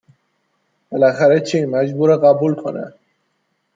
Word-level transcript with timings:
بالاخره 0.91 1.39
چی 1.41 1.65
مجبوره 1.65 2.17
قبول 2.17 2.55
کنه 2.55 2.93